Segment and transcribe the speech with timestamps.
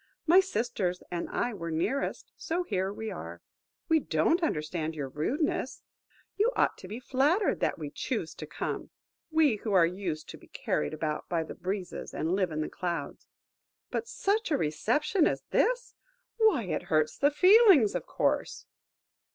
[0.25, 3.43] My sisters and I were nearest, so here we are.
[3.87, 5.83] We don't understand your rudeness.
[6.37, 10.47] You ought to be flattered that we choose to come,–we, who are used to be
[10.47, 13.27] carried about by the breezes, and live in the clouds!
[13.91, 15.93] But such a reception as this,
[16.37, 18.65] why, it hurts the feelings, of course!"